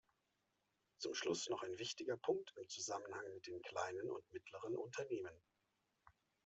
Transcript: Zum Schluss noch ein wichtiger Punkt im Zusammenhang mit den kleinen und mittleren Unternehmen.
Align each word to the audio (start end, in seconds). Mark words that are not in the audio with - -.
Zum 0.97 1.13
Schluss 1.13 1.47
noch 1.49 1.61
ein 1.61 1.77
wichtiger 1.77 2.17
Punkt 2.17 2.55
im 2.57 2.67
Zusammenhang 2.67 3.31
mit 3.35 3.45
den 3.45 3.61
kleinen 3.61 4.09
und 4.09 4.23
mittleren 4.33 4.75
Unternehmen. 4.75 5.39